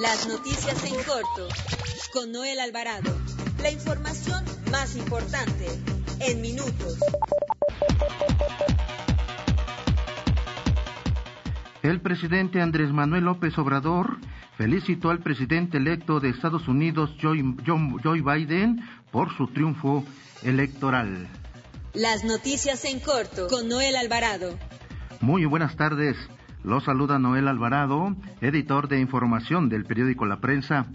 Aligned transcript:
Las 0.00 0.26
noticias 0.26 0.84
en 0.84 0.94
corto 1.04 1.48
con 2.12 2.32
Noel 2.32 2.60
Alvarado. 2.60 3.10
La 3.62 3.70
información 3.70 4.44
más 4.70 4.96
importante 4.96 5.66
en 6.20 6.40
minutos. 6.40 6.98
El 11.82 12.00
presidente 12.00 12.60
Andrés 12.60 12.90
Manuel 12.90 13.24
López 13.24 13.56
Obrador 13.58 14.18
felicitó 14.56 15.10
al 15.10 15.20
presidente 15.20 15.78
electo 15.78 16.20
de 16.20 16.30
Estados 16.30 16.68
Unidos, 16.68 17.10
Joe, 17.20 17.42
Joe 17.66 18.20
Biden, 18.20 18.80
por 19.10 19.36
su 19.36 19.48
triunfo 19.48 20.04
electoral. 20.42 21.28
Las 21.94 22.24
noticias 22.24 22.84
en 22.84 23.00
corto 23.00 23.48
con 23.48 23.68
Noel 23.68 23.96
Alvarado. 23.96 24.58
Muy 25.20 25.44
buenas 25.44 25.76
tardes. 25.76 26.16
Los 26.64 26.84
saluda 26.84 27.18
Noel 27.18 27.48
Alvarado, 27.48 28.14
editor 28.40 28.86
de 28.86 29.00
información 29.00 29.68
del 29.68 29.84
periódico 29.84 30.26
La 30.26 30.40
Prensa. 30.40 30.86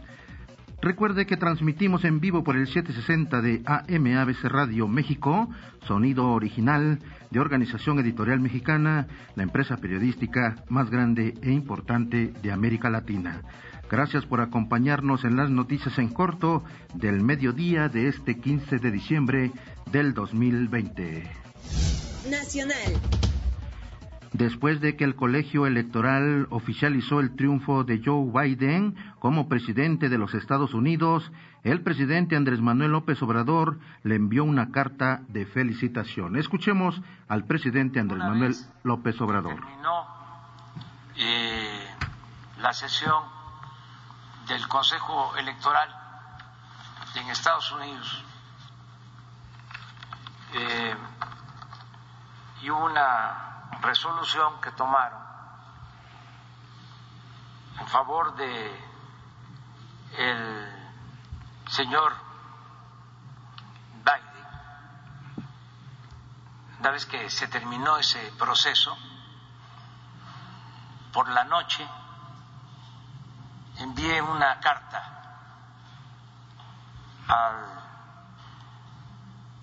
Recuerde 0.81 1.25
que 1.25 1.35
transmitimos 1.35 2.05
en 2.05 2.21
vivo 2.21 2.43
por 2.43 2.55
el 2.55 2.67
760 2.67 3.41
de 3.41 3.63
AM 3.65 4.17
ABC 4.17 4.45
Radio 4.45 4.87
México, 4.87 5.49
sonido 5.85 6.29
original 6.29 6.99
de 7.31 7.39
Organización 7.39 7.99
Editorial 7.99 8.39
Mexicana, 8.39 9.07
la 9.35 9.43
empresa 9.43 9.75
periodística 9.77 10.55
más 10.69 10.89
grande 10.89 11.33
e 11.41 11.51
importante 11.51 12.33
de 12.41 12.51
América 12.51 12.89
Latina. 12.89 13.41
Gracias 13.89 14.25
por 14.25 14.39
acompañarnos 14.39 15.25
en 15.25 15.35
las 15.35 15.49
noticias 15.49 15.97
en 15.99 16.09
corto 16.09 16.63
del 16.93 17.21
mediodía 17.21 17.89
de 17.89 18.07
este 18.07 18.37
15 18.37 18.77
de 18.77 18.91
diciembre 18.91 19.51
del 19.91 20.13
2020. 20.13 21.23
Nacional. 22.29 22.93
Después 24.33 24.81
de 24.81 24.95
que 24.97 25.03
el 25.03 25.15
colegio 25.15 25.65
electoral 25.65 26.47
oficializó 26.49 27.19
el 27.19 27.35
triunfo 27.35 27.83
de 27.83 28.01
Joe 28.03 28.29
Biden 28.31 28.95
como 29.19 29.47
presidente 29.47 30.09
de 30.09 30.17
los 30.17 30.33
Estados 30.33 30.73
Unidos, 30.73 31.31
el 31.63 31.81
presidente 31.81 32.35
Andrés 32.35 32.61
Manuel 32.61 32.91
López 32.91 33.21
Obrador 33.21 33.79
le 34.03 34.15
envió 34.15 34.43
una 34.43 34.71
carta 34.71 35.21
de 35.29 35.45
felicitación. 35.45 36.35
Escuchemos 36.37 37.01
al 37.27 37.45
presidente 37.45 37.99
Andrés 37.99 38.19
Manuel 38.19 38.55
López 38.83 39.19
Obrador. 39.21 39.55
Terminó 39.55 40.07
eh, 41.15 41.87
la 42.59 42.73
sesión 42.73 43.23
del 44.47 44.67
Consejo 44.67 45.35
Electoral 45.37 45.89
en 47.15 47.29
Estados 47.29 47.71
Unidos 47.71 48.23
eh, 50.53 50.95
y 52.63 52.69
una 52.69 53.46
resolución 53.81 54.59
que 54.61 54.71
tomaron 54.71 55.21
en 57.79 57.87
favor 57.87 58.35
de 58.35 58.87
el 60.17 60.91
señor 61.67 62.13
Biden, 64.03 65.45
una 66.79 66.91
vez 66.91 67.05
que 67.05 67.29
se 67.29 67.47
terminó 67.47 67.97
ese 67.97 68.31
proceso, 68.39 68.97
por 71.13 71.29
la 71.29 71.43
noche 71.43 71.87
envié 73.77 74.21
una 74.21 74.59
carta 74.59 75.03
al 77.27 77.55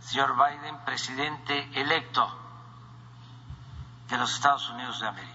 señor 0.01 0.35
Biden, 0.37 0.79
presidente 0.85 1.81
electo 1.81 2.44
de 4.09 4.19
los 4.19 4.35
Estados 4.35 4.69
Unidos 4.71 5.01
de 5.01 5.09
América. 5.09 5.35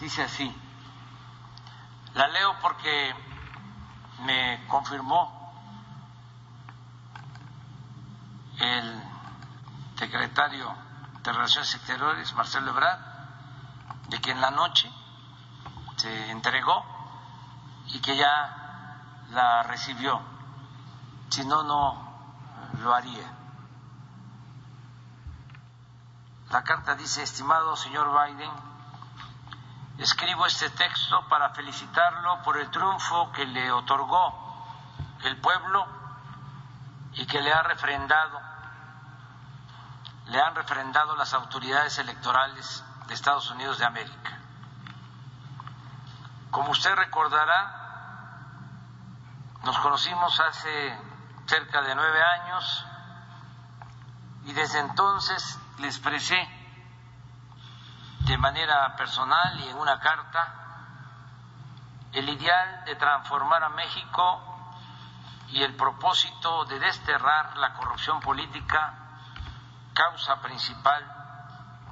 Dice 0.00 0.22
así, 0.22 0.54
la 2.14 2.28
leo 2.28 2.56
porque 2.60 3.14
me 4.20 4.66
confirmó 4.68 5.44
el 8.58 9.02
secretario 9.96 10.74
de 11.22 11.32
Relaciones 11.32 11.74
Exteriores, 11.74 12.32
Marcelo 12.34 12.70
Ebrard, 12.70 13.00
de 14.08 14.20
que 14.20 14.30
en 14.30 14.40
la 14.40 14.50
noche 14.50 14.90
se 15.96 16.30
entregó 16.30 16.84
y 17.86 18.00
que 18.00 18.16
ya 18.16 18.96
la 19.30 19.62
recibió. 19.62 20.20
Si 21.30 21.44
no, 21.44 21.62
no 21.62 22.14
lo 22.82 22.94
haría. 22.94 23.43
La 26.54 26.62
carta 26.62 26.94
dice, 26.94 27.20
estimado 27.20 27.74
señor 27.74 28.12
Biden, 28.12 28.52
escribo 29.98 30.46
este 30.46 30.70
texto 30.70 31.26
para 31.28 31.50
felicitarlo 31.50 32.42
por 32.44 32.56
el 32.56 32.70
triunfo 32.70 33.32
que 33.32 33.44
le 33.44 33.72
otorgó 33.72 34.32
el 35.24 35.36
pueblo 35.40 35.84
y 37.14 37.26
que 37.26 37.42
le 37.42 37.52
ha 37.52 37.60
refrendado, 37.64 38.40
le 40.26 40.40
han 40.40 40.54
refrendado 40.54 41.16
las 41.16 41.34
autoridades 41.34 41.98
electorales 41.98 42.84
de 43.08 43.14
Estados 43.14 43.50
Unidos 43.50 43.78
de 43.78 43.86
América. 43.86 44.38
Como 46.52 46.70
usted 46.70 46.94
recordará, 46.94 48.38
nos 49.64 49.76
conocimos 49.80 50.38
hace 50.38 51.00
cerca 51.46 51.82
de 51.82 51.96
nueve 51.96 52.22
años 52.22 52.86
y 54.44 54.52
desde 54.52 54.78
entonces 54.78 55.58
le 55.78 55.86
expresé 55.86 56.48
de 58.20 58.38
manera 58.38 58.94
personal 58.96 59.60
y 59.60 59.68
en 59.68 59.76
una 59.76 60.00
carta 60.00 60.54
el 62.12 62.28
ideal 62.28 62.84
de 62.84 62.94
transformar 62.96 63.62
a 63.64 63.68
México 63.70 64.54
y 65.48 65.62
el 65.62 65.74
propósito 65.76 66.64
de 66.64 66.78
desterrar 66.78 67.56
la 67.56 67.74
corrupción 67.74 68.20
política, 68.20 68.94
causa 69.92 70.40
principal 70.40 71.04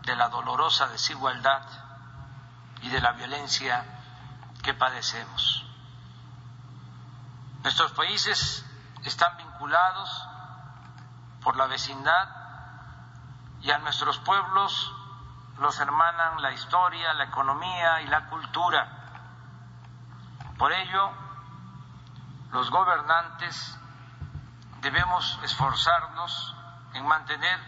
de 0.02 0.16
la 0.16 0.28
dolorosa 0.28 0.88
desigualdad 0.88 1.62
y 2.82 2.88
de 2.88 3.00
la 3.00 3.12
violencia 3.12 3.84
que 4.62 4.74
padecemos. 4.74 5.64
Nuestros 7.62 7.92
países 7.92 8.64
están 9.04 9.36
vinculados 9.36 10.28
por 11.42 11.56
la 11.56 11.66
vecindad 11.66 12.41
y 13.62 13.70
a 13.70 13.78
nuestros 13.78 14.18
pueblos 14.18 14.92
los 15.58 15.78
hermanan 15.78 16.42
la 16.42 16.52
historia, 16.52 17.12
la 17.14 17.24
economía 17.24 18.00
y 18.02 18.06
la 18.06 18.26
cultura. 18.26 18.88
Por 20.58 20.72
ello, 20.72 21.10
los 22.52 22.70
gobernantes 22.70 23.78
debemos 24.80 25.38
esforzarnos 25.44 26.56
en 26.94 27.06
mantener 27.06 27.58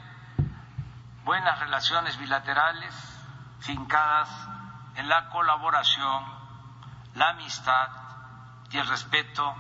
buenas 1.25 1.59
relaciones 1.60 2.19
bilaterales 2.19 2.94
fincadas 3.61 4.28
en 4.97 5.09
la 5.09 5.31
colaboración, 5.31 6.25
la 7.15 7.31
amistad 7.31 7.88
y 8.71 8.78
el 8.78 8.87
respeto 8.88 9.55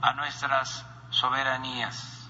a 0.00 0.12
nuestras 0.14 0.86
soberanías. 1.10 2.21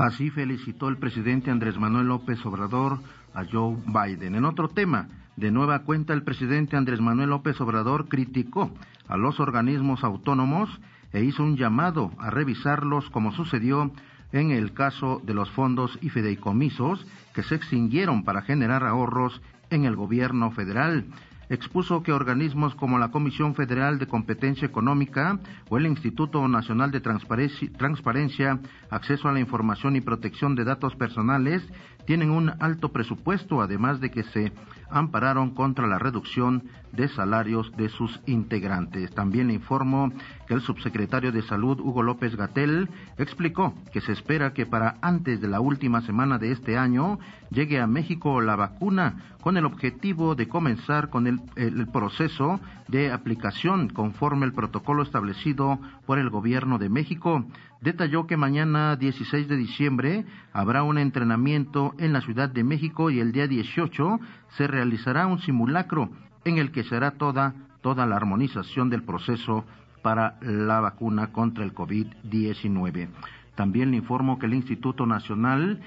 Así 0.00 0.30
felicitó 0.30 0.88
el 0.88 0.96
presidente 0.96 1.50
Andrés 1.50 1.78
Manuel 1.78 2.06
López 2.06 2.38
Obrador 2.46 3.00
a 3.34 3.44
Joe 3.44 3.76
Biden. 3.84 4.34
En 4.34 4.46
otro 4.46 4.68
tema, 4.68 5.08
de 5.36 5.50
nueva 5.50 5.80
cuenta, 5.80 6.14
el 6.14 6.22
presidente 6.22 6.78
Andrés 6.78 7.02
Manuel 7.02 7.28
López 7.28 7.60
Obrador 7.60 8.08
criticó 8.08 8.70
a 9.08 9.18
los 9.18 9.40
organismos 9.40 10.02
autónomos 10.02 10.70
e 11.12 11.22
hizo 11.22 11.42
un 11.42 11.58
llamado 11.58 12.12
a 12.18 12.30
revisarlos 12.30 13.10
como 13.10 13.32
sucedió 13.32 13.92
en 14.32 14.52
el 14.52 14.72
caso 14.72 15.20
de 15.22 15.34
los 15.34 15.50
fondos 15.50 15.98
y 16.00 16.08
fideicomisos 16.08 17.06
que 17.34 17.42
se 17.42 17.56
extinguieron 17.56 18.24
para 18.24 18.40
generar 18.40 18.84
ahorros 18.84 19.42
en 19.68 19.84
el 19.84 19.96
gobierno 19.96 20.50
federal 20.50 21.04
expuso 21.50 22.02
que 22.02 22.12
organismos 22.12 22.74
como 22.76 22.98
la 22.98 23.10
Comisión 23.10 23.54
Federal 23.54 23.98
de 23.98 24.06
Competencia 24.06 24.66
Económica 24.66 25.38
o 25.68 25.76
el 25.76 25.86
Instituto 25.86 26.46
Nacional 26.48 26.90
de 26.90 27.00
Transparencia, 27.00 28.60
Acceso 28.88 29.28
a 29.28 29.32
la 29.32 29.40
Información 29.40 29.96
y 29.96 30.00
Protección 30.00 30.54
de 30.54 30.64
Datos 30.64 30.94
Personales 30.96 31.62
tienen 32.10 32.32
un 32.32 32.50
alto 32.58 32.88
presupuesto, 32.88 33.62
además 33.62 34.00
de 34.00 34.10
que 34.10 34.24
se 34.24 34.52
ampararon 34.90 35.50
contra 35.50 35.86
la 35.86 36.00
reducción 36.00 36.64
de 36.90 37.06
salarios 37.06 37.70
de 37.76 37.88
sus 37.88 38.20
integrantes. 38.26 39.14
También 39.14 39.46
le 39.46 39.54
informo 39.54 40.12
que 40.48 40.54
el 40.54 40.60
subsecretario 40.60 41.30
de 41.30 41.42
Salud, 41.42 41.78
Hugo 41.78 42.02
López 42.02 42.34
Gatel, 42.34 42.88
explicó 43.16 43.74
que 43.92 44.00
se 44.00 44.10
espera 44.10 44.52
que 44.52 44.66
para 44.66 44.96
antes 45.02 45.40
de 45.40 45.46
la 45.46 45.60
última 45.60 46.00
semana 46.00 46.38
de 46.38 46.50
este 46.50 46.76
año 46.76 47.20
llegue 47.50 47.78
a 47.78 47.86
México 47.86 48.40
la 48.40 48.56
vacuna 48.56 49.36
con 49.40 49.56
el 49.56 49.64
objetivo 49.64 50.34
de 50.34 50.48
comenzar 50.48 51.10
con 51.10 51.28
el, 51.28 51.40
el 51.54 51.86
proceso 51.86 52.58
de 52.88 53.12
aplicación 53.12 53.88
conforme 53.88 54.46
el 54.46 54.52
protocolo 54.52 55.04
establecido 55.04 55.78
por 56.06 56.18
el 56.18 56.28
Gobierno 56.28 56.78
de 56.78 56.88
México 56.88 57.46
detalló 57.80 58.26
que 58.26 58.36
mañana 58.36 58.96
16 58.96 59.48
de 59.48 59.56
diciembre 59.56 60.24
habrá 60.52 60.82
un 60.82 60.98
entrenamiento 60.98 61.94
en 61.98 62.12
la 62.12 62.20
Ciudad 62.20 62.48
de 62.48 62.64
México 62.64 63.10
y 63.10 63.20
el 63.20 63.32
día 63.32 63.46
18 63.46 64.20
se 64.56 64.66
realizará 64.66 65.26
un 65.26 65.40
simulacro 65.40 66.10
en 66.44 66.58
el 66.58 66.72
que 66.72 66.84
será 66.84 67.12
toda 67.12 67.54
toda 67.80 68.06
la 68.06 68.16
armonización 68.16 68.90
del 68.90 69.02
proceso 69.02 69.64
para 70.02 70.38
la 70.42 70.80
vacuna 70.80 71.32
contra 71.32 71.64
el 71.64 71.74
COVID-19. 71.74 73.08
También 73.54 73.90
le 73.90 73.98
informo 73.98 74.38
que 74.38 74.46
el 74.46 74.54
Instituto 74.54 75.06
Nacional 75.06 75.80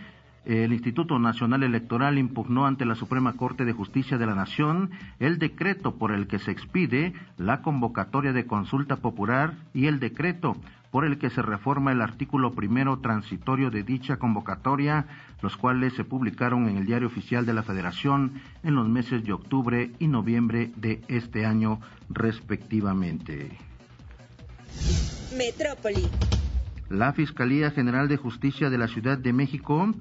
el 0.46 0.74
Instituto 0.74 1.20
Nacional 1.20 1.64
Electoral 1.64 2.18
impugnó 2.18 2.66
ante 2.66 2.86
la 2.86 2.96
Suprema 2.96 3.34
Corte 3.34 3.64
de 3.64 3.74
Justicia 3.74 4.18
de 4.18 4.26
la 4.26 4.36
Nación 4.36 4.92
el 5.20 5.40
decreto 5.40 5.96
por 5.96 6.12
el 6.12 6.28
que 6.28 6.40
se 6.40 6.52
expide 6.52 7.14
la 7.38 7.62
convocatoria 7.62 8.34
de 8.34 8.46
consulta 8.46 8.98
popular 8.98 9.54
y 9.74 9.88
el 9.88 10.00
decreto 10.00 10.58
por 10.92 11.06
el 11.06 11.18
que 11.18 11.32
se 11.32 11.42
reforma 11.42 11.92
el 11.92 12.02
artículo 12.02 12.54
primero 12.54 13.00
transitorio 13.00 13.72
de 13.72 13.82
dicha 13.82 14.18
convocatoria, 14.18 15.08
los 15.42 15.58
cuales 15.58 15.94
se 15.94 16.04
publicaron 16.04 16.70
en 16.70 16.78
el 16.78 16.86
Diario 16.86 17.08
Oficial 17.08 17.48
de 17.48 17.54
la 17.54 17.64
Federación 17.64 18.34
en 18.62 18.76
los 18.76 18.88
meses 18.88 19.24
de 19.24 19.34
octubre 19.34 19.92
y 19.98 20.08
noviembre 20.08 20.72
de 20.76 21.02
este 21.08 21.48
año 21.48 21.80
respectivamente. 22.10 23.58
Metrópoli. 25.36 26.08
La 26.90 27.14
Fiscalía 27.14 27.72
General 27.72 28.08
de 28.08 28.18
Justicia 28.18 28.70
de 28.70 28.78
la 28.78 28.88
Ciudad 28.88 29.18
de 29.18 29.34
México 29.34 29.92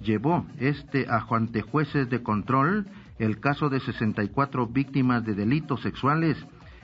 llevó 0.00 0.46
este 0.58 1.06
a 1.08 1.20
jueces 1.20 2.08
de 2.08 2.22
control 2.22 2.86
el 3.18 3.38
caso 3.40 3.68
de 3.68 3.80
64 3.80 4.66
víctimas 4.66 5.24
de 5.24 5.34
delitos 5.34 5.82
sexuales 5.82 6.36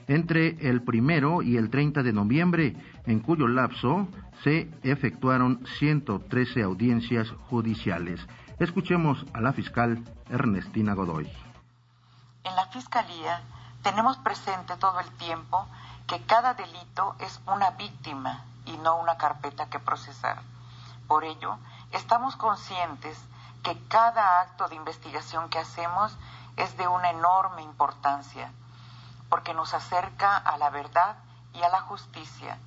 entre 0.08 0.68
el 0.68 0.82
primero 0.82 1.42
y 1.42 1.56
el 1.56 1.70
30 1.70 2.02
de 2.02 2.12
noviembre, 2.12 2.76
en 3.06 3.20
cuyo 3.20 3.48
lapso 3.48 4.06
se 4.44 4.70
efectuaron 4.82 5.64
113 5.78 6.62
audiencias 6.62 7.28
judiciales. 7.48 8.24
Escuchemos 8.58 9.24
a 9.32 9.40
la 9.40 9.52
fiscal 9.52 10.04
Ernestina 10.30 10.94
Godoy. 10.94 11.30
En 12.44 12.54
la 12.54 12.66
Fiscalía 12.66 13.42
tenemos 13.82 14.16
presente 14.18 14.76
todo 14.78 15.00
el 15.00 15.10
tiempo 15.18 15.66
que 16.06 16.20
cada 16.22 16.54
delito 16.54 17.16
es 17.20 17.40
una 17.46 17.70
víctima 17.72 18.44
y 18.66 18.76
no 18.78 19.00
una 19.00 19.16
carpeta 19.16 19.68
que 19.68 19.80
procesar. 19.80 20.40
Por 21.08 21.24
ello, 21.24 21.58
estamos 21.92 22.36
conscientes 22.36 23.18
que 23.62 23.78
cada 23.88 24.40
acto 24.40 24.68
de 24.68 24.76
investigación 24.76 25.48
que 25.48 25.58
hacemos 25.58 26.16
es 26.56 26.76
de 26.76 26.86
una 26.88 27.10
enorme 27.10 27.62
importancia, 27.62 28.52
porque 29.28 29.54
nos 29.54 29.74
acerca 29.74 30.36
a 30.36 30.56
la 30.56 30.70
verdad 30.70 31.16
y 31.52 31.62
a 31.62 31.68
la 31.68 31.80
justicia, 31.80 32.58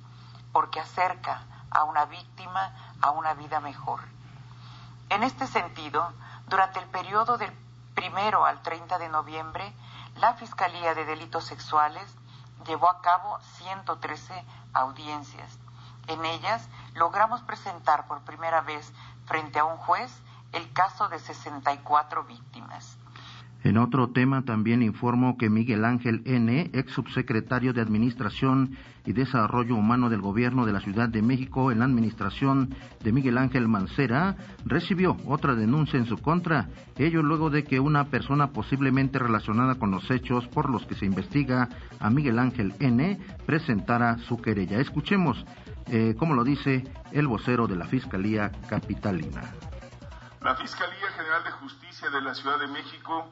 porque 0.52 0.80
acerca 0.80 1.42
a 1.70 1.84
una 1.84 2.04
víctima 2.04 2.74
a 3.00 3.10
una 3.10 3.34
vida 3.34 3.60
mejor. 3.60 4.00
En 5.08 5.22
este 5.22 5.46
sentido, 5.46 6.12
durante 6.48 6.78
el 6.78 6.86
periodo 6.86 7.38
del 7.38 7.52
primero 7.94 8.44
al 8.44 8.62
30 8.62 8.98
de 8.98 9.08
noviembre, 9.08 9.72
la 10.16 10.34
Fiscalía 10.34 10.94
de 10.94 11.04
Delitos 11.04 11.44
Sexuales 11.44 12.14
llevó 12.66 12.90
a 12.90 13.00
cabo 13.00 13.38
113 13.58 14.44
audiencias. 14.72 15.58
En 16.06 16.24
ellas 16.24 16.68
logramos 16.94 17.40
presentar 17.42 18.06
por 18.06 18.20
primera 18.20 18.60
vez 18.60 18.92
frente 19.30 19.60
a 19.60 19.64
un 19.64 19.76
juez 19.76 20.10
el 20.52 20.72
caso 20.72 21.08
de 21.08 21.20
64 21.20 22.24
víctimas. 22.24 22.98
En 23.62 23.76
otro 23.76 24.08
tema 24.10 24.42
también 24.42 24.82
informo 24.82 25.36
que 25.36 25.50
Miguel 25.50 25.84
Ángel 25.84 26.22
N., 26.24 26.70
ex 26.72 26.92
subsecretario 26.92 27.74
de 27.74 27.82
Administración 27.82 28.76
y 29.04 29.12
Desarrollo 29.12 29.76
Humano 29.76 30.08
del 30.08 30.22
Gobierno 30.22 30.64
de 30.64 30.72
la 30.72 30.80
Ciudad 30.80 31.10
de 31.10 31.20
México 31.20 31.70
en 31.70 31.80
la 31.80 31.84
administración 31.84 32.74
de 33.04 33.12
Miguel 33.12 33.36
Ángel 33.36 33.68
Mancera, 33.68 34.34
recibió 34.64 35.16
otra 35.26 35.54
denuncia 35.54 35.98
en 35.98 36.06
su 36.06 36.16
contra, 36.18 36.68
ello 36.96 37.22
luego 37.22 37.50
de 37.50 37.64
que 37.64 37.80
una 37.80 38.04
persona 38.04 38.48
posiblemente 38.48 39.18
relacionada 39.18 39.74
con 39.74 39.90
los 39.90 40.10
hechos 40.10 40.48
por 40.48 40.70
los 40.70 40.86
que 40.86 40.94
se 40.94 41.04
investiga 41.04 41.68
a 42.00 42.10
Miguel 42.10 42.38
Ángel 42.38 42.74
N. 42.80 43.18
presentara 43.44 44.16
su 44.20 44.38
querella. 44.38 44.80
Escuchemos 44.80 45.44
eh, 45.86 46.14
como 46.18 46.34
lo 46.34 46.44
dice 46.44 46.84
el 47.12 47.26
vocero 47.26 47.66
de 47.66 47.76
la 47.76 47.86
Fiscalía 47.86 48.50
Capitalina. 48.68 49.42
La 50.40 50.56
Fiscalía 50.56 51.08
General 51.16 51.44
de 51.44 51.50
Justicia 51.50 52.08
de 52.10 52.20
la 52.22 52.34
Ciudad 52.34 52.58
de 52.58 52.68
México 52.68 53.28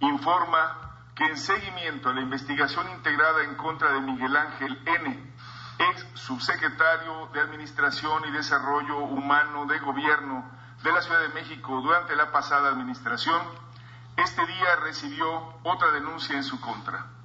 informa 0.00 1.10
que 1.14 1.24
en 1.24 1.36
seguimiento 1.36 2.08
a 2.08 2.14
la 2.14 2.20
investigación 2.20 2.88
integrada 2.90 3.44
en 3.44 3.56
contra 3.56 3.92
de 3.92 4.00
Miguel 4.00 4.36
Ángel 4.36 4.78
N., 4.86 5.32
ex 5.78 6.06
subsecretario 6.14 7.28
de 7.32 7.40
Administración 7.40 8.22
y 8.28 8.32
Desarrollo 8.32 8.98
Humano 8.98 9.66
de 9.66 9.78
Gobierno 9.78 10.50
de 10.82 10.92
la 10.92 11.02
Ciudad 11.02 11.20
de 11.20 11.28
México 11.30 11.80
durante 11.80 12.14
la 12.16 12.30
pasada 12.30 12.68
administración, 12.68 13.40
este 14.16 14.46
día 14.46 14.76
recibió 14.84 15.54
otra 15.64 15.90
denuncia 15.92 16.36
en 16.36 16.44
su 16.44 16.60
contra. 16.60 17.17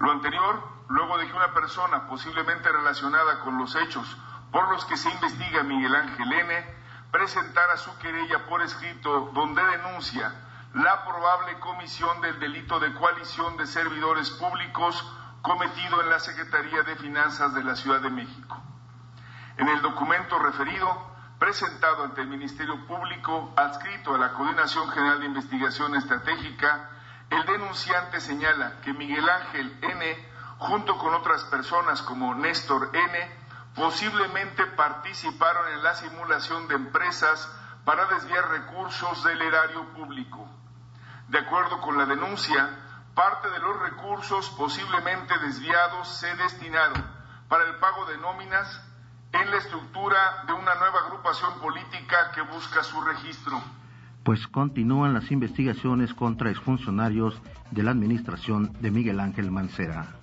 Lo 0.00 0.12
anterior, 0.12 0.62
luego 0.88 1.18
de 1.18 1.26
que 1.26 1.34
una 1.34 1.52
persona 1.52 2.08
posiblemente 2.08 2.72
relacionada 2.72 3.40
con 3.40 3.58
los 3.58 3.76
hechos 3.76 4.16
por 4.50 4.70
los 4.70 4.84
que 4.86 4.96
se 4.96 5.10
investiga 5.10 5.62
Miguel 5.62 5.94
Ángel 5.94 6.32
N. 6.32 6.74
presentara 7.12 7.76
su 7.76 7.96
querella 7.98 8.46
por 8.46 8.62
escrito 8.62 9.30
donde 9.34 9.62
denuncia 9.62 10.32
la 10.72 11.04
probable 11.04 11.58
comisión 11.60 12.20
del 12.22 12.40
delito 12.40 12.80
de 12.80 12.94
coalición 12.94 13.58
de 13.58 13.66
servidores 13.66 14.30
públicos 14.30 15.04
cometido 15.42 16.00
en 16.00 16.08
la 16.08 16.18
Secretaría 16.18 16.82
de 16.82 16.96
Finanzas 16.96 17.54
de 17.54 17.62
la 17.62 17.76
Ciudad 17.76 18.00
de 18.00 18.10
México. 18.10 18.56
En 19.58 19.68
el 19.68 19.82
documento 19.82 20.38
referido, 20.38 20.88
presentado 21.38 22.04
ante 22.04 22.22
el 22.22 22.28
Ministerio 22.28 22.86
Público, 22.86 23.52
adscrito 23.54 24.14
a 24.14 24.18
la 24.18 24.32
Coordinación 24.32 24.88
General 24.88 25.20
de 25.20 25.26
Investigación 25.26 25.94
Estratégica, 25.94 26.88
el 27.30 27.46
denunciante 27.46 28.20
señala 28.20 28.80
que 28.82 28.92
Miguel 28.92 29.28
Ángel 29.28 29.78
N., 29.82 30.30
junto 30.58 30.98
con 30.98 31.14
otras 31.14 31.44
personas 31.44 32.02
como 32.02 32.34
Néstor 32.34 32.90
N., 32.92 33.40
posiblemente 33.74 34.66
participaron 34.66 35.68
en 35.72 35.82
la 35.82 35.94
simulación 35.94 36.66
de 36.68 36.74
empresas 36.74 37.48
para 37.84 38.06
desviar 38.06 38.48
recursos 38.48 39.22
del 39.24 39.40
erario 39.40 39.84
público. 39.94 40.46
De 41.28 41.38
acuerdo 41.38 41.80
con 41.80 41.96
la 41.96 42.04
denuncia, 42.04 42.68
parte 43.14 43.48
de 43.48 43.58
los 43.60 43.78
recursos 43.80 44.50
posiblemente 44.50 45.38
desviados 45.38 46.08
se 46.08 46.34
destinaron 46.34 47.04
para 47.48 47.64
el 47.64 47.76
pago 47.76 48.06
de 48.06 48.18
nóminas 48.18 48.82
en 49.32 49.50
la 49.50 49.56
estructura 49.58 50.42
de 50.46 50.52
una 50.52 50.74
nueva 50.74 51.00
agrupación 51.00 51.60
política 51.60 52.32
que 52.32 52.42
busca 52.42 52.82
su 52.82 53.00
registro 53.00 53.62
pues 54.24 54.46
continúan 54.46 55.14
las 55.14 55.30
investigaciones 55.30 56.14
contra 56.14 56.50
exfuncionarios 56.50 57.34
de 57.70 57.82
la 57.82 57.90
administración 57.90 58.72
de 58.80 58.90
Miguel 58.90 59.20
Ángel 59.20 59.50
Mancera. 59.50 60.16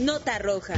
Nota 0.00 0.38
roja. 0.38 0.74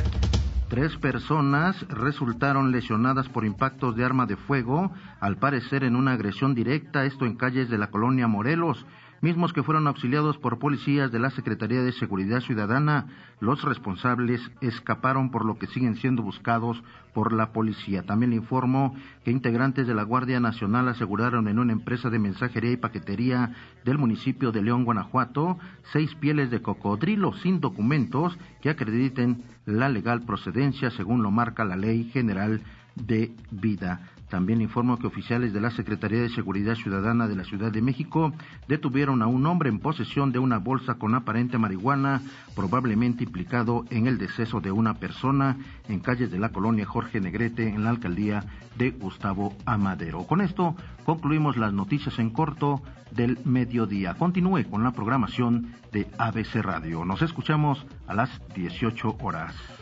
Tres 0.72 0.96
personas 0.96 1.86
resultaron 1.90 2.72
lesionadas 2.72 3.28
por 3.28 3.44
impactos 3.44 3.94
de 3.94 4.06
arma 4.06 4.24
de 4.24 4.36
fuego, 4.38 4.90
al 5.20 5.36
parecer 5.36 5.84
en 5.84 5.94
una 5.96 6.12
agresión 6.12 6.54
directa, 6.54 7.04
esto 7.04 7.26
en 7.26 7.36
calles 7.36 7.68
de 7.68 7.76
la 7.76 7.90
colonia 7.90 8.26
Morelos 8.26 8.82
mismos 9.22 9.52
que 9.52 9.62
fueron 9.62 9.86
auxiliados 9.86 10.36
por 10.36 10.58
policías 10.58 11.12
de 11.12 11.20
la 11.20 11.30
Secretaría 11.30 11.80
de 11.82 11.92
Seguridad 11.92 12.40
Ciudadana. 12.40 13.06
Los 13.38 13.62
responsables 13.62 14.40
escaparon 14.60 15.30
por 15.30 15.44
lo 15.44 15.58
que 15.58 15.68
siguen 15.68 15.94
siendo 15.94 16.22
buscados 16.22 16.82
por 17.14 17.32
la 17.32 17.52
policía. 17.52 18.02
También 18.02 18.30
le 18.30 18.36
informo 18.36 18.96
que 19.24 19.30
integrantes 19.30 19.86
de 19.86 19.94
la 19.94 20.02
Guardia 20.02 20.40
Nacional 20.40 20.88
aseguraron 20.88 21.46
en 21.46 21.60
una 21.60 21.72
empresa 21.72 22.10
de 22.10 22.18
mensajería 22.18 22.72
y 22.72 22.76
paquetería 22.76 23.52
del 23.84 23.96
municipio 23.96 24.50
de 24.50 24.62
León, 24.62 24.84
Guanajuato, 24.84 25.56
seis 25.92 26.12
pieles 26.16 26.50
de 26.50 26.60
cocodrilo 26.60 27.32
sin 27.34 27.60
documentos 27.60 28.36
que 28.60 28.70
acrediten 28.70 29.44
la 29.66 29.88
legal 29.88 30.22
procedencia 30.22 30.61
según 30.70 31.22
lo 31.22 31.30
marca 31.30 31.64
la 31.64 31.76
Ley 31.76 32.04
General 32.12 32.60
de 32.94 33.32
Vida. 33.50 34.00
También 34.28 34.62
informo 34.62 34.98
que 34.98 35.06
oficiales 35.06 35.52
de 35.52 35.60
la 35.60 35.70
Secretaría 35.70 36.22
de 36.22 36.30
Seguridad 36.30 36.74
Ciudadana 36.74 37.28
de 37.28 37.36
la 37.36 37.44
Ciudad 37.44 37.70
de 37.70 37.82
México 37.82 38.32
detuvieron 38.66 39.20
a 39.20 39.26
un 39.26 39.44
hombre 39.44 39.68
en 39.68 39.78
posesión 39.78 40.32
de 40.32 40.38
una 40.38 40.56
bolsa 40.56 40.94
con 40.94 41.14
aparente 41.14 41.58
marihuana, 41.58 42.22
probablemente 42.56 43.24
implicado 43.24 43.84
en 43.90 44.06
el 44.06 44.16
deceso 44.16 44.62
de 44.62 44.70
una 44.70 44.94
persona 44.94 45.58
en 45.86 46.00
calles 46.00 46.30
de 46.30 46.38
la 46.38 46.48
colonia 46.48 46.86
Jorge 46.86 47.20
Negrete, 47.20 47.68
en 47.68 47.84
la 47.84 47.90
alcaldía 47.90 48.42
de 48.78 48.92
Gustavo 48.92 49.54
Amadero. 49.66 50.26
Con 50.26 50.40
esto 50.40 50.76
concluimos 51.04 51.58
las 51.58 51.74
noticias 51.74 52.18
en 52.18 52.30
corto 52.30 52.80
del 53.10 53.38
mediodía. 53.44 54.14
Continúe 54.14 54.64
con 54.70 54.82
la 54.82 54.92
programación 54.92 55.74
de 55.92 56.06
ABC 56.16 56.62
Radio. 56.62 57.04
Nos 57.04 57.20
escuchamos 57.20 57.84
a 58.06 58.14
las 58.14 58.30
18 58.54 59.18
horas. 59.20 59.81